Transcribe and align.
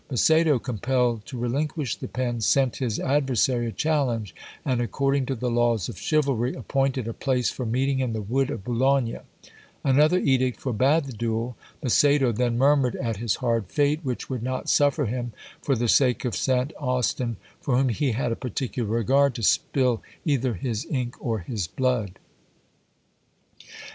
Macedo, 0.09 0.57
compelled 0.57 1.27
to 1.27 1.37
relinquish 1.37 1.95
the 1.97 2.07
pen, 2.07 2.41
sent 2.41 2.77
his 2.77 2.99
adversary 2.99 3.67
a 3.67 3.71
challenge, 3.71 4.33
and 4.65 4.81
according 4.81 5.27
to 5.27 5.35
the 5.35 5.51
laws 5.51 5.87
of 5.89 5.99
chivalry, 5.99 6.55
appointed 6.55 7.07
a 7.07 7.13
place 7.13 7.51
for 7.51 7.67
meeting 7.67 7.99
in 7.99 8.11
the 8.13 8.21
wood 8.23 8.49
of 8.49 8.63
Boulogne. 8.63 9.19
Another 9.83 10.17
edict 10.17 10.59
forbad 10.59 11.05
the 11.05 11.13
duel! 11.13 11.55
Macedo 11.83 12.31
then 12.31 12.57
murmured 12.57 12.95
at 12.95 13.17
his 13.17 13.35
hard 13.35 13.67
fate, 13.67 13.99
which 14.01 14.27
would 14.27 14.41
not 14.41 14.69
suffer 14.69 15.05
him, 15.05 15.33
for 15.61 15.75
the 15.75 15.87
sake 15.87 16.25
of 16.25 16.35
St. 16.35 16.73
Austin, 16.79 17.37
for 17.59 17.77
whom 17.77 17.89
he 17.89 18.13
had 18.13 18.31
a 18.31 18.35
particular 18.35 18.89
regard, 18.89 19.35
to 19.35 19.43
spill 19.43 20.01
either 20.25 20.55
his 20.55 20.83
ink 20.89 21.15
or 21.23 21.37
his 21.41 21.67
blood. 21.67 22.17